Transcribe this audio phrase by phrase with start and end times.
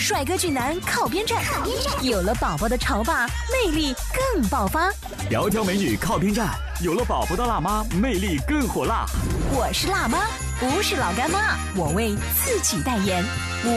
[0.00, 1.44] 帅哥俊男靠边站，
[2.02, 3.94] 有了宝宝的潮爸魅力
[4.32, 4.90] 更爆发。
[5.30, 9.04] 窈窕美女靠边站，有了宝宝的辣妈魅力更火辣。
[9.52, 10.26] 我是辣妈，
[10.58, 13.22] 不是老干妈，我为自己代言。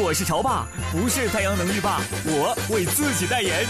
[0.02, 3.66] 我是潮爸，不是太阳能浴霸，我为自己代言。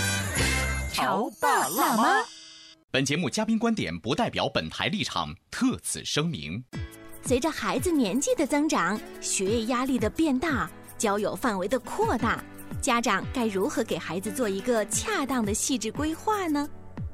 [0.94, 2.24] 潮爸辣妈。
[2.92, 6.64] 本节目嘉宾观点不代表本台立场，特此声明。
[7.26, 10.70] 随着孩子年纪的增长，学业压力的变大，
[11.04, 12.42] 交友范围的扩大，
[12.82, 16.66] 家长该如何给孩子做一个恰当的细致规划呢？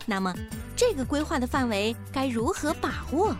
[0.05, 0.31] 那么，
[0.75, 3.35] 这个规划的范围该如何把握？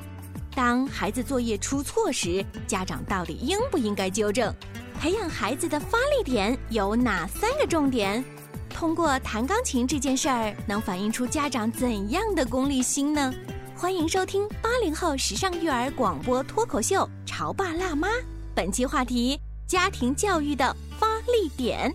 [0.56, 4.52] 当孩子作业出错时，家长到底应不应该纠正？
[5.00, 8.26] 培养孩子的发力点有哪三个重点？
[8.72, 13.32] 通过弹钢琴这件事儿，能反映出家长怎样的功利心呢？
[13.76, 18.08] 欢迎收听八零后时尚育儿广播脱口秀《潮爸辣妈》，
[18.56, 19.40] 本期话题：
[19.70, 21.94] 家庭教育的发力点。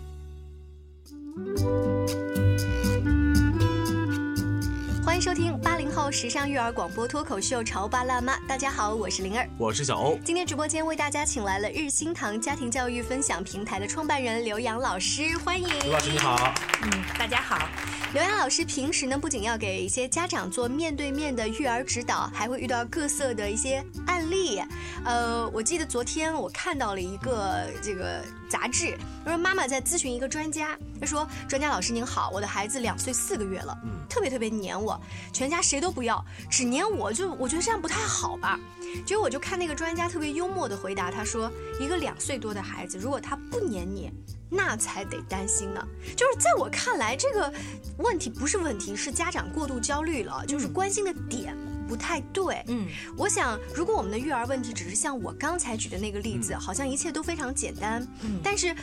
[5.04, 10.16] 欢迎收听八零后时尚育儿广播脱口秀《潮爸辣妈》，大家好，我是灵儿，我是小欧。
[10.24, 15.68] 今天直播间为大家请来了日新堂家庭教育分享平台的创办人刘洋老师，欢迎。
[15.82, 16.54] 刘老师你好。
[16.82, 17.68] 嗯，大家好。
[18.14, 24.62] 刘洋老师平时呢，不仅要给一些家长做面对面的育儿指导，还会遇到各色的一些案例。
[25.04, 35.00] 呃，我记得昨天我看到了一个这个杂志，他说妈妈在咨询一个专家，他说专家老师您好，我的孩子两岁四个月了，嗯，特别特别黏我，
[35.32, 38.58] 全家谁都不要，只黏我，就我觉得这样不太好吧。
[39.04, 41.50] 结果我就看那个专家特别幽默的回答，他说
[41.80, 44.12] 一个两岁多的孩子，如果他不黏你。
[44.56, 45.84] 那才得担心呢。
[46.14, 47.52] 就是在我看来，这个
[47.96, 51.56] 问题不是问题，是家长过度焦虑了，就是关心的点
[51.86, 52.62] 不太对。
[52.68, 52.86] 嗯，
[53.16, 58.06] 我想，如果我们的育儿问题只是像我刚才举的那个例子，好像一切都非常简单。
[58.22, 58.74] 嗯，但是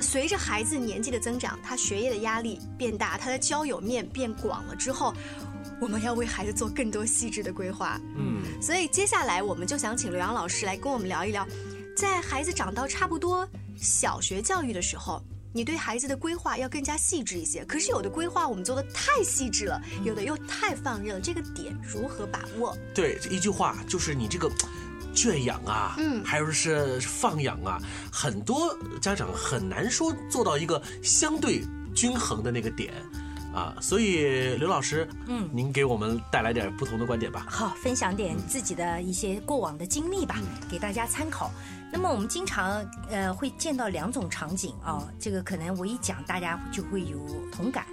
[0.00, 5.14] 随着孩子年纪的增长，他学业的压力变大，他的交友面变广了之后，
[5.80, 8.00] 我们要为孩子做更多细致的规划。
[8.16, 11.46] 嗯，所以接下来我们就想请刘洋老师来跟我们聊一聊，
[11.96, 13.48] 在孩子长到差不多。
[13.78, 15.22] 小学教育的时候，
[15.56, 17.64] 你对孩子的规划要更加细致一些。
[17.64, 22.76] 可是有的规划我们做的太细致了，有的又太放任了，这个点如何把握？
[22.94, 24.50] 对，这一句话就是你这个
[25.14, 27.80] 圈养啊，嗯，还有是放养啊，
[28.12, 31.62] 很多家长很难说做到一个相对
[31.94, 32.92] 均衡的那个点。
[33.54, 37.46] 啊，所以刘老师，嗯，您给我们带来点不同的观点吧。
[37.48, 40.38] 好，分享点自己的一些过往的经历吧，
[40.70, 41.50] 给大家参考。
[41.92, 47.18] 那么我们经常呃会见到两种场景啊，这个可能我一讲大家就会有
[47.52, 47.86] 同感。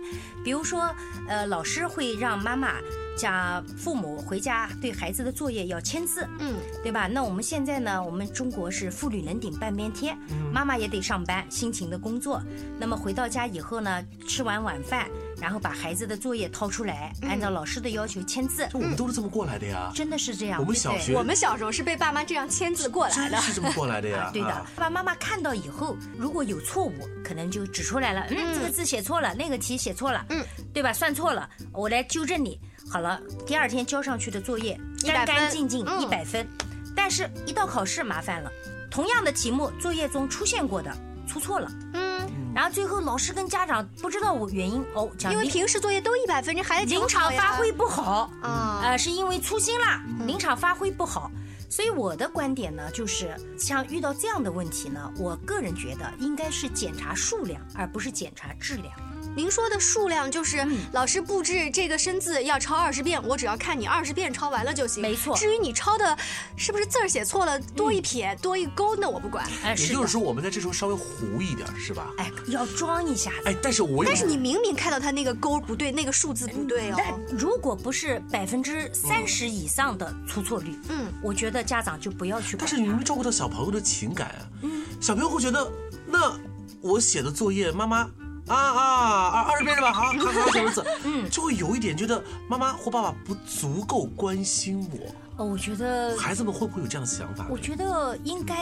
[0.44, 0.94] 比如说，
[1.28, 2.74] 呃，老师会让妈妈
[3.18, 7.08] 加父母回家对孩子的作业要签字，嗯，对吧？
[7.08, 10.18] 那我们现在呢，我们中国是妇女能顶半边天，
[10.52, 12.42] 妈妈也得上班，辛勤的工作。
[12.80, 15.08] 那么回到家以后呢，吃完晚饭。
[15.42, 18.68] 然后把孩子的作业掏出来，按照老师的要求签字。
[18.74, 20.60] 我们都是这么过来的呀，真的是这样。
[20.60, 24.30] 我们小学，我们小时候是被爸妈这样签字过来的，是这么过来的呀。
[24.34, 26.94] 对的，爸爸妈妈看到以后，如果有错误，
[27.24, 28.26] 可能就指出来了。
[28.30, 30.44] 嗯，这个字写错了，那个题写错了，嗯，
[30.74, 30.94] 对吧？
[30.94, 32.60] 算错了，我来纠正你。
[32.90, 36.48] 好了，第二天交上去的作业干干净净，一百分。
[36.96, 38.52] 但是，一到考试麻烦了，
[38.92, 40.96] 同样的题目，作业中出现过的
[41.28, 41.72] 出错了。
[41.94, 42.13] 嗯。
[42.56, 51.32] 然后最后老师跟家长不知道我原因哦，因为平时作业都一百分，这孩子临场发挥不好啊，呃，是因为粗心啦，临场发挥不好。
[51.70, 58.94] 所以我的观点呢，就是像遇到这样的问题呢，我个人觉得应该是检查数量，而不是检查质量。
[59.36, 65.02] 您说的数量就是老师布置这个生字要抄二十遍，我只要看你二十遍抄完了就行。
[65.02, 65.36] 没错。
[65.36, 66.18] 至于你抄的
[66.56, 69.46] 是不是字儿写错了，多一撇多一勾，那我不管。
[69.78, 72.12] 也就是说，我们在这时候稍微糊一点，是吧？
[72.18, 73.32] 哎，要装一下。
[73.46, 76.96] 哎，但是我但是你明明看到他那个勾不对，那个数字不对哦。
[76.98, 82.56] 但如果不是百分之三十以上的出错率，嗯，我觉得家长就不要去。
[82.58, 84.42] 但是你没照顾到小朋友的情感啊。
[84.62, 84.86] 嗯。
[85.02, 85.72] 小朋友会觉得，
[86.06, 86.40] 那
[86.82, 88.10] 我写的作业，妈妈。
[88.48, 89.94] 啊啊，二二十遍是吧？
[89.94, 95.16] 好，好，好，小儿子，嗯，就会有一点觉得妈妈或爸爸不足够关心我。
[95.38, 97.48] 哦，我觉得孩子们会不会有这样的想法？
[97.50, 98.56] 我觉得应该，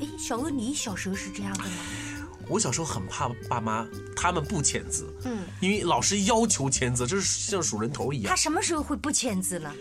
[0.00, 1.70] 哎，小欧，你小时候是这样的吗？
[2.48, 3.84] 我小时候很怕爸妈
[4.14, 8.30] 他们不签字，嗯，因为老师要求签字，就是像数人头一样。
[8.30, 9.72] 他什么时候会不签字呢？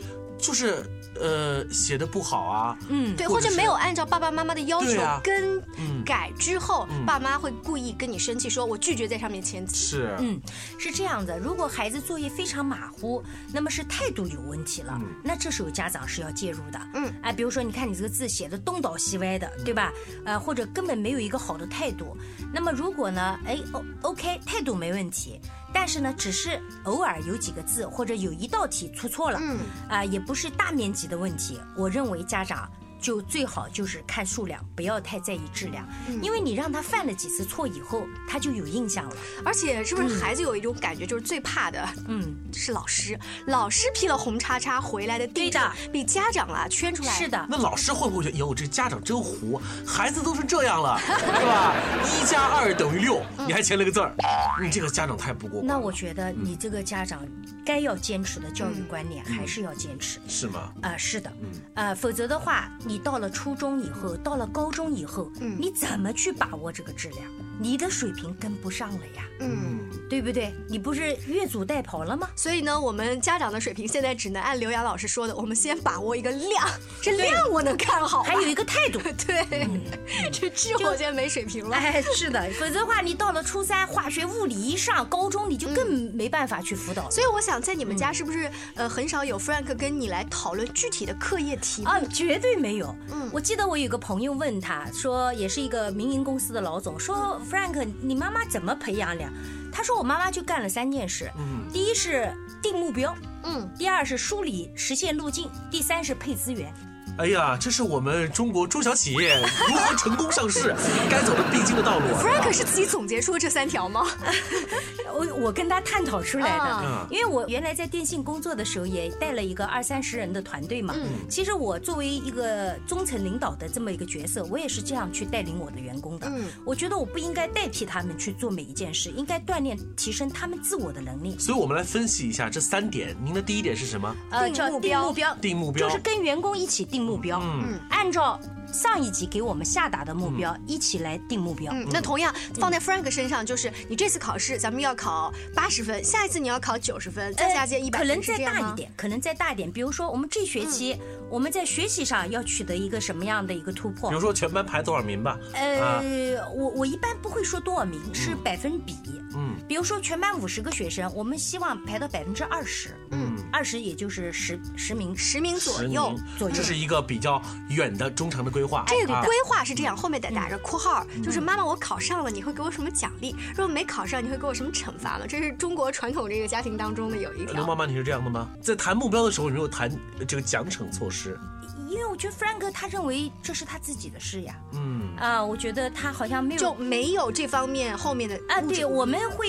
[0.45, 0.85] 就是
[1.19, 9.75] 呃写的不好啊，嗯，对，或者没有按照爸爸妈妈的要求更改之后，爸妈会故意跟你生气，说我拒绝在上面签字。
[9.75, 10.39] 是，嗯，
[10.77, 11.39] 是这样的。
[11.39, 16.79] 如果孩子作业非常马虎，那么是态度有问题了，那这时候家长是要介入的。
[16.93, 19.91] 嗯，哎，比如说你看你这个字写的东倒西歪的，对吧？
[20.25, 22.15] 呃，或者根本没有一个好的态度。
[22.53, 25.39] 那么如果呢，哎，O OK，态度没问题。
[25.75, 31.59] 但是呢，只是偶尔有几个字或者有一道题出错了，嗯，啊，也不是大面积的问题。
[31.75, 32.71] 我认为家长。
[33.05, 35.87] 就最好就是看数量，不要太在意质量，
[36.23, 39.15] 因为你让他犯了几次错以后，他就有印象了。
[39.45, 43.15] 而且是不是孩子有一种感觉，就是最怕的，嗯，是老师。
[43.45, 47.13] 老师批了红叉叉回来的地的比家长啊圈出来。
[47.13, 47.45] 是的。
[47.47, 51.75] 那老师会不会觉得，哟，这家长真糊，孩子都是这样了， 是吧？
[52.05, 54.15] 一加二等于六，你还签了个字儿，
[54.59, 55.61] 你这个家长太不过。
[55.61, 57.23] 那我觉得你这个家长
[57.63, 60.19] 该要坚持的教育观念还是要坚持。
[60.27, 60.73] 是吗？
[60.81, 61.31] 啊，是的。
[61.39, 61.49] 嗯。
[61.75, 62.94] 呃，否则的话，你。
[62.95, 67.29] 你到了初中以后，到了高中以后，嗯，你怎么去把握这个质量？
[67.59, 69.79] 你的水平跟不上了呀，嗯，
[70.09, 70.53] 对不对？
[70.67, 72.29] 你不是越俎代庖了吗？
[72.35, 76.67] 所以呢，我们家长的水平现在只能按刘洋老师说的，我们先把握一个量，
[77.01, 79.67] 这量我能看好，还有一个态度， 对，
[80.31, 81.75] 这质我现在没水平了。
[81.77, 87.09] 哎，是的，否则的话，你到了初三，化学、物理一上，高中你就更没办法去辅导。
[87.09, 91.89] 所以我想，在你们家是不是呃很少有 Frank 跟你来讨论具体的课业题目？
[91.89, 92.95] 啊，绝对没有。
[93.11, 97.39] 嗯，我记得我有个朋友问他说，也是一个民营公司的老总，说。
[97.49, 99.23] Frank，你妈妈怎么培养的？
[99.71, 106.73] 他说我妈妈就干了三件事，嗯，第一是定目标，嗯，第二是梳理实现路径，第三是配资源。
[107.17, 109.39] 哎呀，这是我们中国中小企业
[109.69, 110.75] 如何成功上市
[111.09, 112.05] 该走的必经的道路。
[112.17, 114.05] Frank 是自己总结出这三条吗？
[115.15, 120.93] 我我跟他探讨出来的，因为我原来在电信工作的时候也带了一个二三十人的团队嘛。
[120.97, 126.27] 嗯，其实我作为一个中层领导的这么一个角色，我也是这样去带领我的员工的。
[126.27, 131.37] 嗯，我觉得我不应该代替他们去做每一件事，应该锻炼提升他们自我的能力。
[131.39, 133.15] 所以我们来分析一下这三点。
[133.23, 134.13] 您的第一点是什么？
[134.31, 135.33] 呃，叫定目标。
[135.35, 137.05] 定目标就是跟员工一起定。
[137.05, 138.39] 目标，嗯，按照
[138.75, 141.71] 上一级给我们下达的目标一起来定目标。
[141.73, 149.71] 嗯，那同样放在 Frank 身上，就是你这次考试咱们要考八十分，下一次你要考九十分，再下届一百可能再大一点，可能再大一点。
[149.71, 150.99] 比如说我们这学期
[151.29, 154.09] 我们在学习上要取得一个什么样的一个突破？
[154.09, 155.39] 比如说全班排多少名吧？
[155.53, 158.95] 呃，我我一般不会说多少名，是百分比。
[159.37, 162.95] 嗯，比如说全班五十个学生，我们希望排到百分之二十。
[163.11, 166.55] 嗯，二十也就是十十名，十名左右左右。
[166.55, 168.64] 这是一个比较远的中长的规划。
[168.87, 173.35] 这个规划是这样，后面得打着括号，就是妈妈我考上了，你会给我什么奖励？
[173.49, 175.25] 如果没考上，你会给我什么惩罚吗？
[175.27, 177.53] 这是中国传统这个家庭当中的有一条。
[177.53, 178.49] 刘妈妈，你是这样的吗？
[178.61, 179.91] 在谈目标的时候，有没有谈
[180.27, 181.39] 这个奖惩措施？
[181.87, 189.47] 因为我觉得 Frank 他认为这是他自己的事呀，嗯啊，我觉得他好像没有就没有这方面后面的啊，对，我们会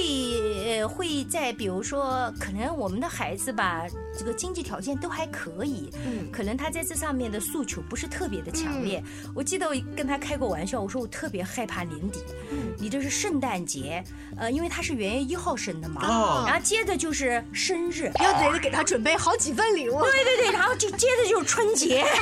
[0.81, 3.85] 呃会在比如说可能我们的孩子吧，
[4.19, 9.03] 这个经济条件都还可以，嗯，可能他在这上面的诉求不是特别的强烈。
[9.35, 12.21] 我记得我跟他开过玩笑，我说我特别害怕年底，
[12.51, 14.03] 嗯，你这是圣诞节，
[14.37, 22.05] 呃，因为他是元月一号生的嘛，哦，然后接着就是生日，要得给他准备好几份礼物，对对对，然后就接着就是春节。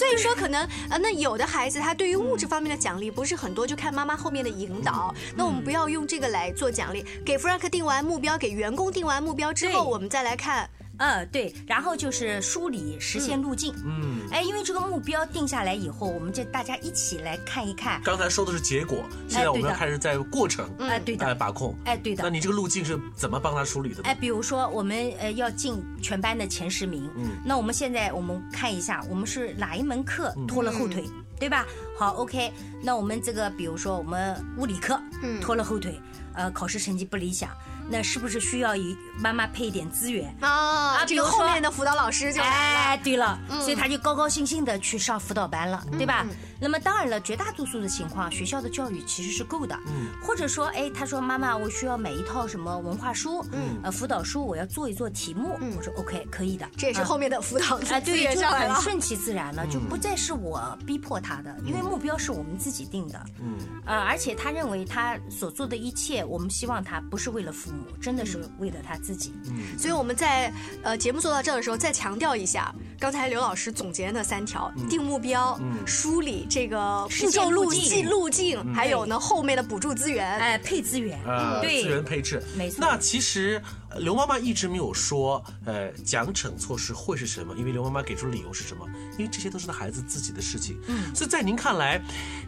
[0.00, 5.14] 所以说，可能呃，那有的孩子他对于物质方面的奖励不是很多，就看妈妈后面的引导。
[5.36, 10.70] 那我们不要用这个来做奖励，给 Frank 定完目标，给员工定完目标之后，我们再来看。
[11.00, 13.74] 嗯，对，然后就是梳理实现路径。
[13.84, 18.00] 嗯，哎，因为这个目标定下来以后，我们就大家一起来看一看。
[18.04, 21.74] 刚才说的是结果，现在我们要开始在过程，哎，对的，来把控。
[21.86, 22.22] 哎，对的。
[22.22, 24.02] 那你这个路径是怎么帮他梳理的？
[24.02, 31.04] 哎，比如说我们呃要进全班的前十名，嗯，那我们现在我们看一下，我们是哪一门课拖了后腿，
[31.38, 31.66] 对吧？
[31.98, 32.52] 好，OK，
[32.82, 35.00] 那我们这个比如说我们物理课
[35.40, 35.98] 拖了后腿，
[36.34, 37.50] 呃，考试成绩不理想。
[37.90, 41.04] 那是不是需要一妈妈配一点资源啊？
[41.04, 46.24] 这个后面的辅导老师就哎，对了，所以他就高高兴兴的去上辅导班了，对吧？
[46.62, 49.74] 那么当然了，绝大多数的情况，学校的教育其实是够的。
[49.86, 55.56] 嗯，或者说，哎，他说妈妈，我需要买一套什么文化书，嗯，呃，辅导书，我要做一做题目。
[55.60, 56.68] 嗯，我说 OK，可以的。
[56.76, 63.56] 这也是后面的辅导啊，对，就很顺其自然了，就不再是我逼迫他的，因为目标是我们自己定的，嗯，
[63.86, 69.32] 呃，而且他认为他所做的一切，我们希望他不是为了父母，真的是为了他自己。
[69.48, 81.18] 嗯，所以我们在呃节目做到这儿的时候，再强调一下刚才刘老师总结的那三条：定目标、梳理这个步骤路径、路径，还有呢后面的补助资源，哎，配资源，
[81.60, 82.78] 对，资源配置，没错。
[82.80, 83.62] 那其实
[83.98, 87.54] 刘妈妈一直没有说，呃，奖惩措施会是什么？
[87.56, 88.86] 因为刘妈妈给出的理由是什么？
[89.18, 90.78] 因为这些都是他孩子自己的事情。
[90.86, 92.00] 嗯，所以在您看来，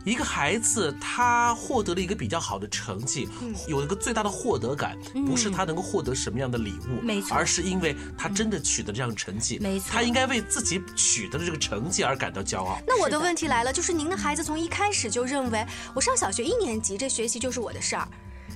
[0.05, 3.29] 一个孩子他获得了一个比较好的成绩，
[3.67, 4.97] 有一个最大的获得感，
[5.27, 12.79] 不是他能够获得什么样的礼物，没错，而是因为他真的取得这样成绩，没错，他应该为自己取得的这个成绩而感到骄傲。
[12.87, 18.09] 那我的问题来了，就是您的孩子从一开始就认为，我上小学一年级，这学习就是我的事儿。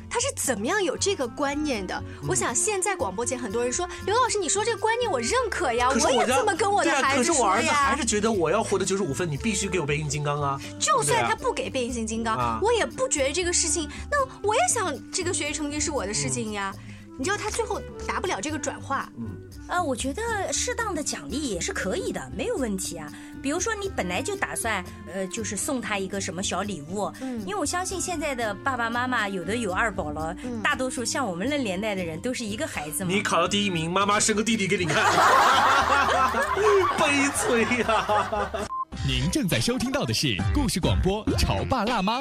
[0.09, 2.03] 他是怎么样有这个观念的？
[2.29, 7.39] 我想现在广播界很多人说，刘老师，你说这个观念我认可呀，我也这么跟我的孩子说呀。
[7.39, 10.61] 可是我儿子还是觉得我要获得九十五分，你必须给我变形金刚啊！
[10.79, 13.89] 就算他不给变形金刚，我也不觉得这个事情。
[14.11, 16.75] 那我也想这个学习成绩是我的事情呀。
[17.19, 19.11] 你知道他最后达不了这个转化。
[19.19, 19.36] 嗯。
[19.69, 23.11] 呃，我觉得适当的奖励也是可以的，没有问题啊。
[23.43, 33.11] 比如说，你本来就打算，呃，就是送他一个什么小礼物，嗯，因为我相信现在的爸爸妈妈有的有二宝了，大多数像我们那年代的人都是一个孩子嘛。
[33.11, 35.05] 你考了第一名，妈妈生个弟弟给你看，
[36.99, 38.51] 悲催呀！
[39.07, 42.21] 您正在收听到的是故事广播《潮爸辣妈》。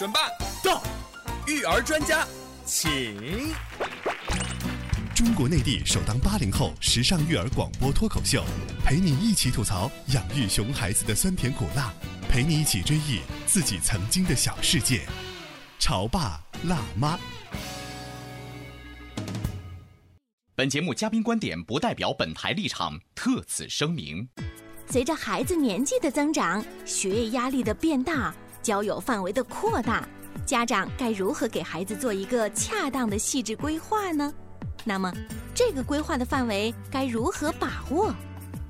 [0.00, 0.18] 准备
[0.64, 0.82] 到，
[1.46, 2.26] 育儿专家，
[2.64, 3.52] 请。
[5.14, 8.42] 中国内地首档八零后时尚育儿广播脱口秀，
[8.82, 11.92] 陪你一起吐槽养育熊孩子的酸甜苦辣，
[12.30, 15.02] 陪你一起追忆自己曾经的小世界。
[15.78, 17.18] 潮爸辣妈。
[20.54, 24.26] 本节目嘉宾观点不代表本台立场，特此声明。
[24.88, 28.34] 随着孩子年纪的增长，学业压力的变大。
[28.62, 30.06] 交友范围的扩大，
[30.44, 34.32] 家长该如何给孩子做一个恰当的细致规划呢？
[34.84, 35.12] 那么，
[35.54, 38.14] 这个规划的范围该如何把握？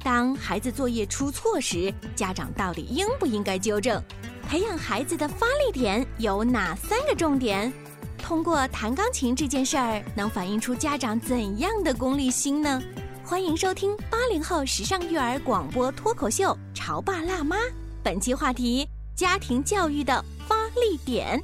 [0.02, 4.02] 当孩子作业出错时，家长到底应不应该纠正？
[4.48, 7.72] 培养孩子的发力点有哪三个重点？
[8.18, 12.82] 通过弹钢琴这件事儿，能反映出家长怎样的功利心呢？
[13.24, 17.56] 欢迎收听八零后时尚育儿广播脱口秀《潮爸辣妈》，
[18.02, 18.88] 本期话题。
[19.14, 21.42] 家庭教育的发力点。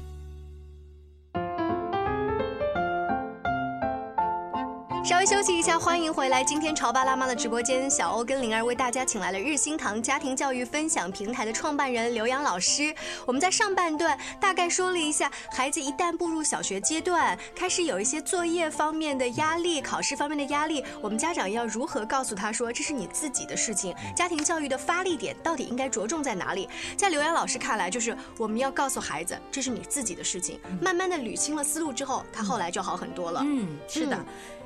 [5.07, 6.43] 稍微休息一下，欢迎回来。
[6.43, 12.93] 今天潮爸辣妈的直播间，小欧跟灵儿为大家请来了日新堂家庭教育分享平台的创办人刘洋老师。
[13.25, 23.95] 我们在上半段大概说了一下，孩子一旦步入小学阶段，开始有一些作业方面的压力、考试方面的压力，我们家长要如何告诉他说，这是你自己的事情？
[24.13, 26.67] 家庭教育的发力点到底应该着重在哪里？
[26.97, 30.59] 在刘洋老师看来，就是我们要告诉孩子，这是你自己的事情。
[30.81, 33.41] 慢慢的捋清了思路之后，他后来就好很多了。
[33.45, 34.19] 嗯，是的。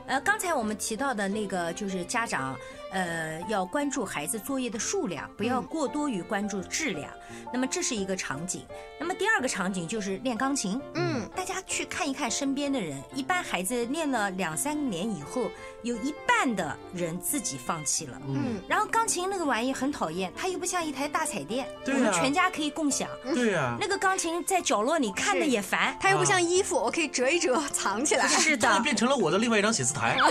[0.07, 2.57] 呃，刚才我们提到的那个就是家长，
[2.91, 7.09] 呃，要关注孩子作业的数量，不要过多于关注质量。
[7.53, 8.65] 那么这是一个场景。
[8.99, 10.79] 那么第二个场景就是练钢琴。
[10.95, 15.49] 嗯，大家去看一看身边的人，一般孩子练了两三年以后，
[15.83, 18.21] 有一半的人自己放弃了。
[18.27, 23.07] 嗯，然后钢琴那个玩意很讨厌，它又不像一台大彩电，我们全家可以共享。
[23.33, 28.27] 对呀，那个钢琴在角落里看的也烦，它又不像衣服，我可以折一折藏起来。
[28.27, 30.17] 是的，变成了我的另外一张写字台。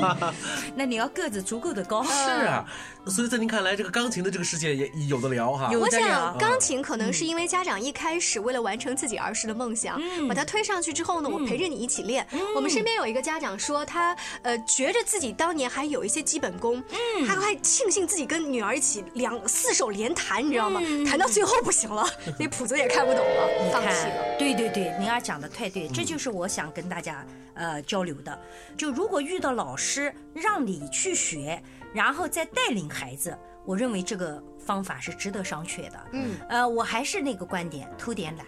[0.74, 2.04] 那你要个子足够的高。
[2.04, 2.64] 是啊。
[3.06, 5.70] 所以在您看来，这个钢琴的这个世界也有的聊哈。
[5.72, 12.26] 我想，钢琴可能是因为家长一开始为了完成自己儿时的梦想，把他推上去之后呢，我陪着你一起练。
[12.54, 16.84] 我们身边有一个家长说，他呃觉着自己当年还有一些基本功，
[17.26, 20.82] 他还庆幸自己跟女儿一起两四手连弹，你知道吗？
[21.08, 22.06] 弹到最后不行了，
[22.38, 24.38] 那谱子也看不懂了，放弃了。
[24.38, 28.38] 对对对，您儿讲的太对，这就是我想跟大家呃交流的。
[28.76, 31.60] 就如果遇到老师让你去学。
[31.92, 36.06] 然后再带领孩子，我认为这个方法是值得商榷的。
[36.12, 38.46] 嗯，呃，我还是那个观点，偷点懒，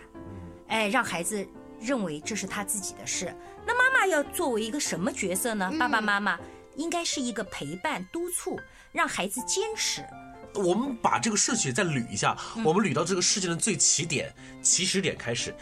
[0.69, 1.47] 哎，让孩子
[1.81, 3.35] 认为这是他自己的事。
[3.67, 5.73] 那妈妈要作为一个什么角色呢？
[5.79, 6.39] 爸爸妈妈
[6.77, 8.59] 应该是一个陪伴、督促，
[8.93, 10.03] 让孩子坚持。
[10.55, 15.55] 我们把这个顺序再捋一下，我们捋到这个事件的最起点、起始点开始。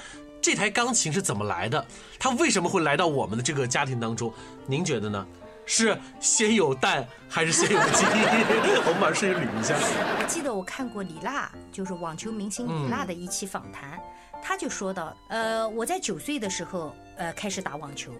[0.42, 1.86] 这台钢琴是怎么来的？
[2.18, 4.32] 它为什么会来到我们的这个家庭当中？
[4.66, 5.26] 您觉得呢？
[5.72, 8.04] 是先有蛋还是先有鸡？
[8.84, 9.76] 我们把事情捋一下。
[10.18, 13.96] 我记得我看过李娜，就是网球明星李娜的一期访谈，
[14.42, 18.10] 她就说到，呃，我在九岁的时候，呃，开始打网球，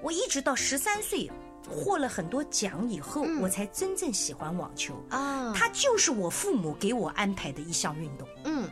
[0.00, 1.30] 我一直到十三岁。
[1.66, 5.50] 获了很多奖以后，我才真正喜欢网球啊！
[5.56, 8.28] 它就是我父母给我安排的一项运动。
[8.44, 8.68] 嗯，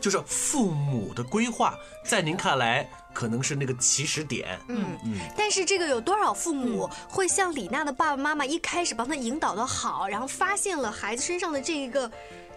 [0.00, 4.58] 就是父母的规划，在您看来可能是那个起始点。
[4.68, 5.18] 嗯嗯。
[5.36, 12.10] 但是这个有多少父母会像李娜的爸爸妈妈一开始帮他引导的好，然后发现了孩子身上的这一个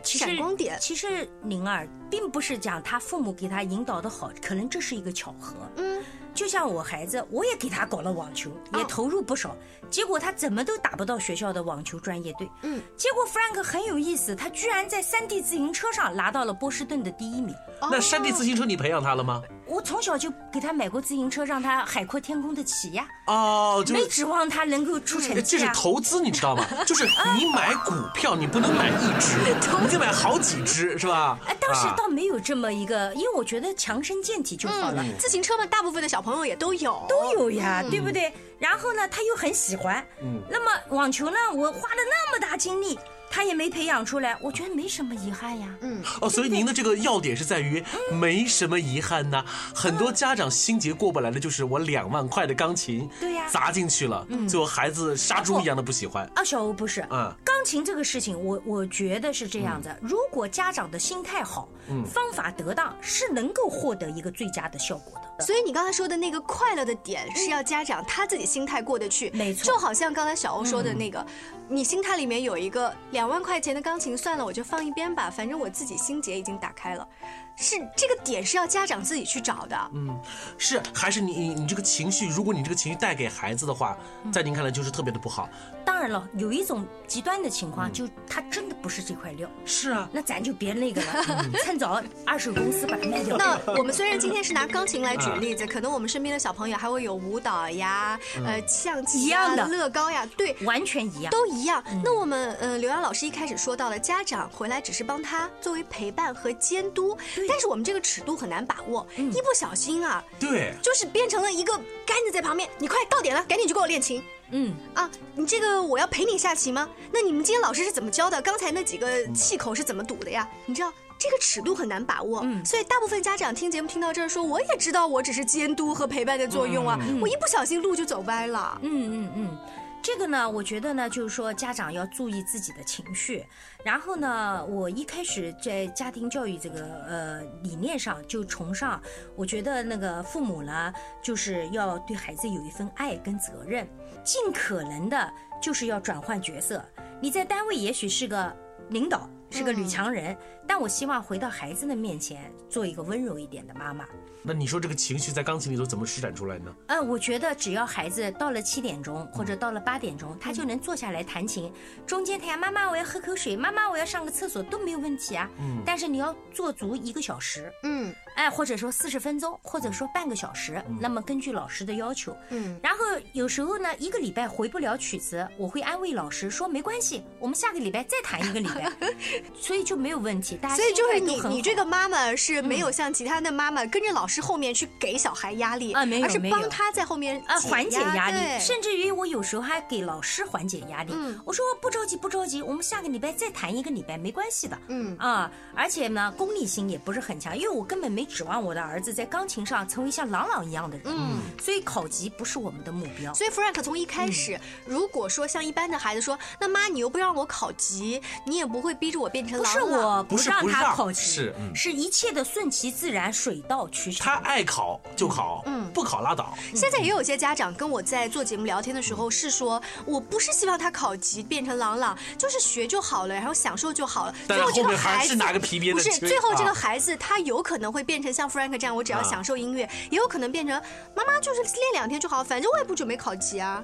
[0.03, 0.77] 闪光点？
[0.79, 5.55] 其实宁儿并不是讲他父母给他引导的好，可能这是一个巧合。
[5.77, 6.03] 嗯。
[6.33, 9.55] 就像我孩子，我也给他搞了网球，也投入不少，
[9.89, 12.49] 结果他怎么都打不到学校的网球专业队。
[12.63, 17.55] 嗯，结果 Frank 很有意思，他居然在山地自行车上拿到了波士顿的第一名。
[17.91, 19.41] 那山地自行车你培养他了吗？
[19.65, 23.07] 我从小就给他买过自行车，让他海阔天空的骑呀。
[23.27, 25.57] 哦，没指望他能够出成绩。
[25.57, 26.65] 这是投资，你知道吗？
[26.85, 27.05] 就是
[27.37, 29.37] 你买股票，你不能买一只，
[29.81, 31.37] 你得买好几只，是吧？
[31.47, 35.03] 哎，当时倒没有这么一个，因为我觉得强身健体就好了。
[35.17, 38.31] 自行车嘛，大部分的小朋友也都有，都有呀，对不对？
[38.57, 40.03] 然后呢，他又很喜欢。
[40.21, 40.41] 嗯。
[40.49, 41.37] 那么网球呢？
[41.53, 42.97] 我花了那么大精力。
[43.35, 45.67] 他也没培养出来，我觉得没什么遗憾呀。
[45.81, 49.43] 嗯，哦，所以您的这个要点是在于没什么遗憾呢。
[49.73, 56.29] 很多家长心结过不来的就是我两万块的钢琴，对呀，砸进去了，最后孩子杀猪一样的不喜欢。
[56.35, 65.32] 啊，小欧不是，嗯，钢琴这个事情，我我觉得是这样的，如果家长的心态好，嗯，方法得当，是能够获得一个最佳的效果的。
[65.39, 69.65] 所以你刚才说的那个快乐的点，是要家长他自己心态过得去，没错。
[69.65, 71.25] 就好像刚才小欧说的那个，
[71.67, 77.07] 你心态里面有一个两万块钱的钢琴，算了，我就放一边吧，反正我自己心结已经打开了。
[77.55, 79.77] 是这个点是要家长自己去找的。
[79.93, 80.19] 嗯，
[80.57, 83.95] 是还是你你你这个情绪，如果你这个情绪带给孩子的话，
[84.31, 85.47] 在您看来就是特别的不好。
[85.85, 89.49] 当然了，有一种极端的情况，就他真的不是这块料。
[89.65, 93.37] 是啊，那咱就别那个了， 趁早二手公司把它卖掉。
[93.37, 101.81] 那我们虽然今天是拿钢琴来举例子，可能我们身边的小朋友还会有舞蹈呀，呃，象棋呀、乐高呀，对，完全一样，都一样。
[102.03, 107.17] 那我们呃，刘洋老师一开始说到了，家长回来只是帮他作为陪伴和监督。
[107.47, 111.71] 但是我们这个尺度很难把握，一不小心啊，对，就是变成了一个
[112.05, 112.69] 杆子在旁边。
[112.77, 114.21] 你快到点了，赶紧去给我练琴。
[114.53, 116.87] 嗯啊，你这个我要陪你下棋吗？
[117.11, 118.41] 那你们今天老师是怎么教的？
[118.41, 120.47] 刚才那几个气口是怎么堵的呀？
[120.65, 128.77] 你知道这个尺度很难把握，所以大部分家长听节目听到这儿说，我也知道我只是监督和陪伴的作用啊，我一不小心路就走歪了。
[128.81, 129.57] 嗯嗯嗯。
[130.03, 133.45] 这个呢，我觉得呢，就是说家长要注意自己的情绪。
[133.85, 139.01] 然后呢，我一开始在家庭教育这个呃理念上就崇尚，
[139.33, 143.87] 我觉得那个父母呢，就是要对孩子有一份爱跟责任，
[144.25, 146.83] 尽可能的就是要转换角色。
[147.21, 148.53] 你在单位也许是个
[148.89, 150.37] 领导，是个女强人，
[150.67, 154.05] 但我希望回到孩子的面前，做一个温柔一点的妈妈。
[154.45, 156.75] 那你说这个情绪在钢琴里头怎么施展出来呢？
[156.87, 161.71] 嗯，我觉得只要孩子到了七点钟或者到了八点钟，他就能坐下来弹琴。
[162.05, 165.49] 中间他呀，妈妈我要喝口水，妈妈我要上个厕所都没有问题啊。
[165.59, 165.81] 嗯。
[165.85, 167.71] 但是你要做足一个小时。
[167.83, 168.13] 嗯。
[168.35, 170.83] 哎，或者说四十分钟，或者说半个小时。
[170.99, 172.35] 那么根据老师的要求。
[172.49, 172.79] 嗯。
[172.83, 172.99] 然后
[173.33, 178.91] 有时候呢，一个礼拜回不了曲子，我会安慰老师说没关系，我们下个礼拜再弹一个礼拜。
[179.59, 180.57] 所以就没有问题。
[180.61, 184.43] 大家所以就是你你这个妈妈是没有像其他的妈妈跟着老师。
[184.43, 191.13] 后面去给小孩压力啊，没有，而是帮他在后面啊缓解压力，甚至于我有时候还给老师缓解压力。
[191.45, 194.77] 我说不着急，不着急，我们下个礼拜再弹一个礼拜，没关系的。
[194.89, 201.05] 嗯啊，而且呢，功利心也不是很强，因为我根本没指望我的儿子在钢琴上成为像朗朗一样的人。
[201.07, 203.33] 嗯，所以考级不是我们的目标。
[203.33, 210.25] 所以 Frank 从一开始，如果说像一般的孩子说，那妈你又不让我考级，你也不会逼着我变成朗朗。
[210.25, 214.25] 不是我不让他考级，是是一切的顺其自然，水到渠成。
[214.25, 214.99] 他爱考。
[215.15, 216.57] 就考，嗯，不考拉倒。
[216.75, 224.35] 现在也有些家长跟我在做节目聊天的时候是说，我不是希望他考级变成朗朗，就是学就好了，然后享受就好了。
[224.47, 230.81] 最后这个孩子不是，最后这个孩子他有可能会变成像 Frank 这样，我只要享受音乐，也有可能变成
[231.15, 233.83] 妈妈就是练两天就好，反正我也不准备考级啊，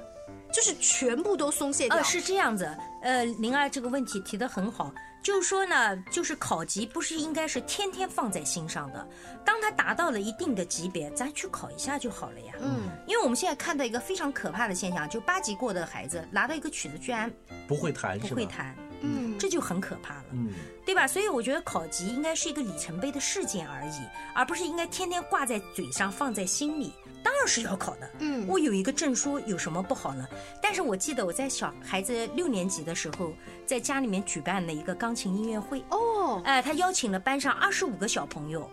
[0.52, 2.02] 就是全部都松懈掉。
[2.02, 4.92] 是这样子，呃，灵儿这个问题提得很好。
[5.22, 9.06] 就是说呢，就是考级不是应该是天天放在心上的。
[9.44, 12.54] 当他达到了一定的级别，咱去考一下就好了呀。
[12.58, 17.30] 嗯，因为我们现在看到一个非常可怕的现象，就八级过的孩子拿到一个曲子居然
[17.68, 18.74] 不会弹，不会弹。
[19.02, 20.52] 嗯，这就很可怕了，嗯，
[20.84, 21.06] 对吧？
[21.06, 24.00] 所以我觉得考级应该是一个里程碑的事件而已，
[24.34, 26.92] 而不是应该天天挂在嘴上放在心里。
[27.22, 30.26] 当然是要考的，嗯，我有一个证书有什么不好呢？
[30.62, 33.32] 但是我记得我在小孩子六年级的时候，
[33.66, 38.70] 在家里面举办了一个钢琴音乐会，哦，哎，他邀请了班上二十五个小朋友。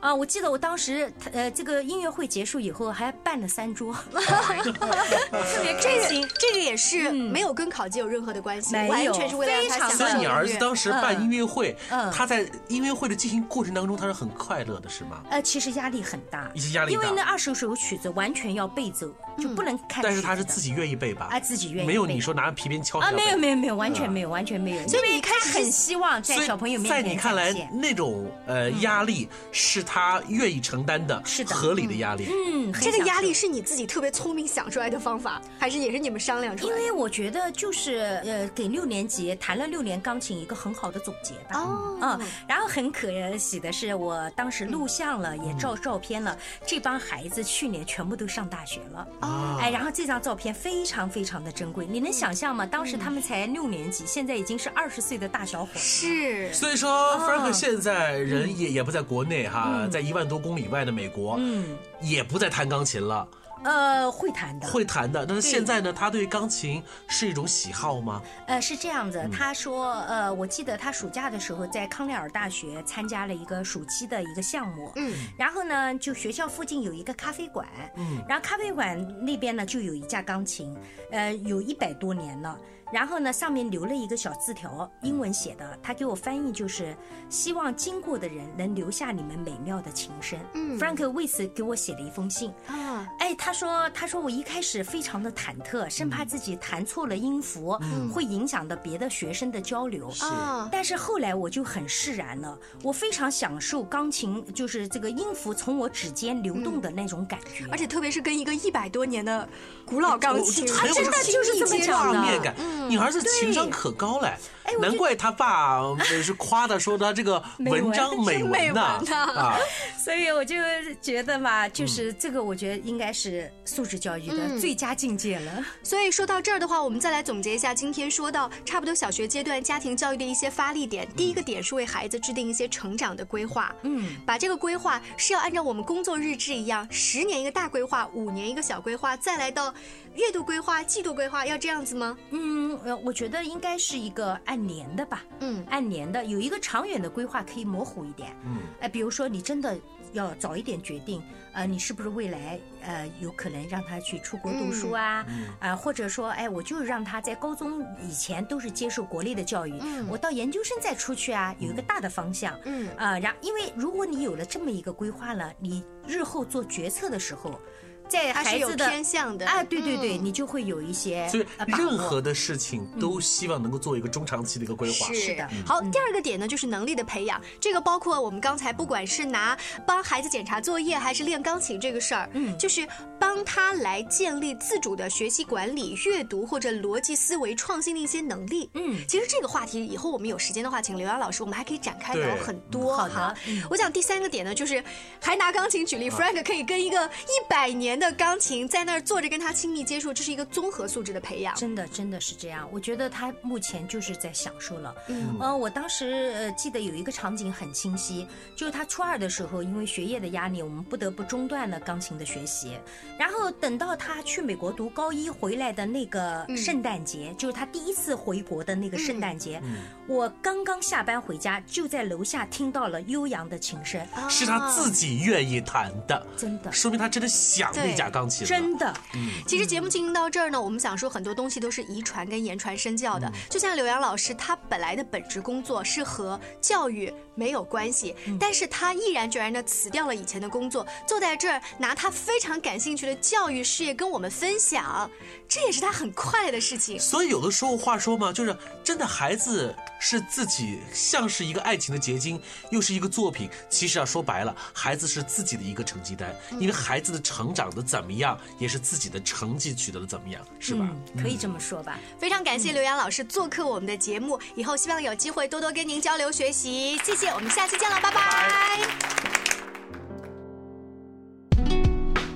[0.00, 6.24] 啊，我记得我当时，呃，这个音乐会结束以后还办了三桌， 特别开心。
[6.38, 11.76] 这个也是没有跟考级有任何的关系，完全是为了让他所以你儿子当时办音乐会，
[12.12, 15.22] 他在音乐会的进行过程当中，他是很快乐的，是吗？
[15.30, 20.02] 呃，其实压力很大，一些压力因为那二十首曲子完全要背奏，就不能看。
[20.04, 21.28] 但是他是自己愿意背吧？
[21.32, 23.10] 啊，自己愿意，没有你说拿皮鞭敲啊？
[23.10, 24.86] 没有没有没有，完全没有完全没有。
[24.86, 30.58] 所以你开始很希望在小朋友面前在你看来，那种呃压力是他愿意。
[30.68, 36.80] 承担的是的合理的压力，嗯，这个压力是你自己特别聪明想出来的方法，还是也是你们商量出来的？
[36.80, 41.60] 因为我觉得就是呃，给六年级弹了六年钢琴一个很好的总结吧。
[41.60, 49.08] 哦，嗯，然后很可喜的是，我当时录像了，也照照片了，这帮孩子去年全部都上大学了。
[49.20, 52.66] 哦，哎，然后这张照片非常非常的珍贵，你能想象吗？
[52.66, 55.70] 当时他们才六年级，现在已经是二十岁的大小伙。
[55.76, 60.68] 是，所以说，Frank 现在人也也不在国内哈，在一万多公里。
[60.68, 61.64] 以外的美国，嗯，
[62.00, 63.26] 也不再弹钢琴了。
[63.64, 65.24] 呃，会弹的，会弹的。
[65.24, 68.22] 但是现在呢，他对钢琴是一种喜好吗？
[68.46, 69.26] 呃，是这样子。
[69.32, 74.92] 他说，呃，我记得他暑假的时候在康奈尔大学参加了一个暑期的一个项目。
[74.96, 75.14] 嗯。
[75.38, 77.66] 然后呢，就学校附近有一个咖啡馆。
[77.96, 78.22] 嗯。
[78.28, 80.76] 然后咖啡馆那边呢，就有一架钢琴，
[81.10, 82.58] 呃，有一百多年了。
[82.92, 86.96] 然后呢，上面留了一个小字条，英文写的，他给我翻译就是
[87.28, 90.38] 希望经过的人能留下你们美妙的琴声。
[90.54, 92.50] 嗯，Frank 为此给我写了一封信。
[92.66, 97.78] 啊，哎，他说，他说我一开始非常的忐忑，生怕自己弹错了音符，
[98.12, 100.10] 会影响到别的学生的交流。
[100.10, 100.24] 是，
[100.72, 109.46] 但是后来我就很释然了，我非常享受钢琴，就是这个音符从我指尖流动的那种感觉，而且特别是跟一个一百多年的
[109.84, 112.54] 古老钢琴，它真的就是这么讲的。
[112.88, 114.32] 你儿子情商可高嘞，
[114.80, 119.00] 难怪他爸是夸他说他这个 文章美文呐
[119.34, 119.58] 啊，
[120.02, 120.56] 所以我就
[121.00, 125.64] 觉得嘛，就是这个，我觉得应该是素质教育的最佳境界了。
[125.82, 131.08] 所以说到这儿的话，我们再来总结一下今天说到差不多小学阶段家庭教育的一些发力点。
[131.16, 139.72] 第一个点是为孩子制定一些成长的规划，嗯，把这个规划是要按照我们工作日志一样，十年一个大规划，五年一个小规划，再来到
[140.14, 142.16] 月度规划、季度规划，要这样子吗？
[142.30, 142.67] 嗯。
[142.84, 149.78] 呃，我觉得应该是一个按年的吧，嗯，按年的，有一个长远的规划可以模糊一点，嗯，哎，比如说你真的
[150.12, 155.24] 要早一点决定，呃，你是不是未来呃有可能让他去出国读书啊，
[155.60, 167.60] 啊，或者说，哎，我就让他在高中以前都是接受国内的教育，嗯，我到研究生再出去啊，有一个大的方向，嗯，啊，然，因为如果你有了这么一个规划了，你日后做决策的时候。
[168.08, 171.28] 在孩子的偏向的啊，对对对，你就会有一些。
[171.28, 175.12] 所以任何的事情都希望能够做一个中长期的一个规划。
[175.12, 175.46] 是的。
[175.66, 177.40] 好，第二个点呢，就是能力的培养。
[177.60, 188.70] 这个包括我们刚才不管是拿帮孩子检查作业，还是练钢琴这个事儿，嗯，就是帮他来建立自主的学习管理、阅读或者逻辑思维、创新的一些能力。
[188.74, 192.96] 嗯，其实这个话题以后我们有时间的话，请刘洋老师，我们还可以展开聊很多。
[192.96, 193.36] 好的。
[193.68, 194.82] 我想第三个点呢，就是
[195.20, 197.97] 还拿钢琴举例，Frank 可以跟一个一百年。
[197.98, 201.54] 的钢琴在那儿坐着跟他亲密接触，这是一个综合素质的培养。
[201.56, 202.68] 真的，真的是这样。
[202.72, 204.94] 我觉得他目前就是在享受了。
[205.08, 212.76] 嗯，呃，我当时呃记得有一个场景很清晰，就是他初二的时候，因为学业的压力，我们不得不中断了钢琴的学习。
[213.18, 219.60] 然后等到他去美国读高一回来的那个圣诞节，就是他第一次回国的那个圣诞节，
[220.08, 227.70] 我刚刚下班回家，就在楼下听到了悠扬的琴声，是他自己愿意弹的，真的，说明他真的想。
[227.76, 233.30] 那架钢琴真的，嗯，其实节目进行到这儿呢，我们想说很多东西都是遗传跟言传身教的。
[233.50, 245.10] 就像柳洋老师，他本来的本职工作是和教育没有关系，但是他毅然决然的辞掉了以前的工作，坐在这儿拿他非常感兴趣的教育事业跟我们分享，
[245.46, 246.98] 这也是他很快乐的事情。
[246.98, 253.50] 所以有的时候话说嘛，就是真的孩子是自己像是一个爱情的结晶，又是一个作品。
[253.68, 257.82] 其实啊，说白了，孩子是自己的一个成绩单，因为孩子的成长的。
[257.88, 260.86] 怎么样，也是自己的成绩取得的怎么样，是吧？
[261.22, 261.98] 可以这么说吧。
[262.18, 266.98] 非常感谢刘洋老师做客我们的节目，以后希望有机会多多跟您交流学习。
[266.98, 268.86] 谢谢，我们下期见了，拜拜。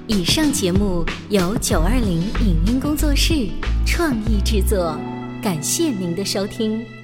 [0.07, 3.51] 以上节目由九二零影音工作室
[3.87, 4.99] 创意制作，
[5.43, 7.02] 感谢您的收听。